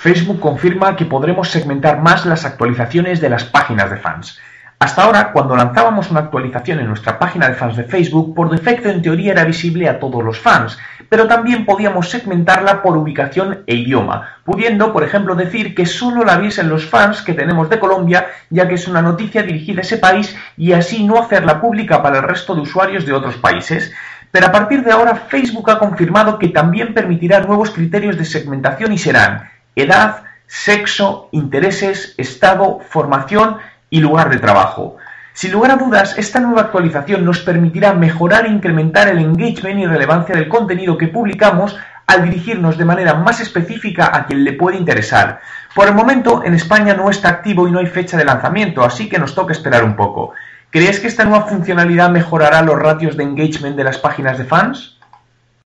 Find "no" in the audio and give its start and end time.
21.04-21.18, 46.94-47.08, 47.70-47.78